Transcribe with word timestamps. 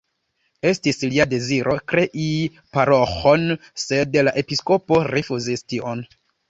Estis 0.69 0.97
lia 1.11 1.27
deziro 1.33 1.75
krei 1.93 2.25
paroĥon, 2.79 3.47
sed 3.87 4.21
la 4.27 4.37
episkopo 4.45 5.03
rifuzis 5.17 5.69
tion. 5.73 6.09